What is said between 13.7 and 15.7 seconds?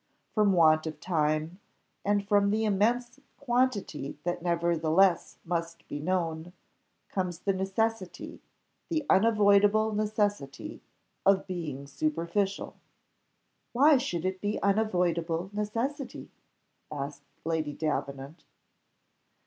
"Why should it be unavoidable